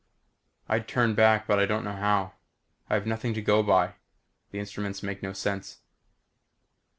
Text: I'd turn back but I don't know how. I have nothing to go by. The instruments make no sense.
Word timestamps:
I'd 0.67 0.87
turn 0.87 1.13
back 1.13 1.45
but 1.45 1.59
I 1.59 1.67
don't 1.67 1.83
know 1.83 1.93
how. 1.93 2.33
I 2.89 2.95
have 2.95 3.05
nothing 3.05 3.35
to 3.35 3.41
go 3.43 3.61
by. 3.61 3.93
The 4.49 4.57
instruments 4.57 5.03
make 5.03 5.21
no 5.21 5.31
sense. 5.31 5.81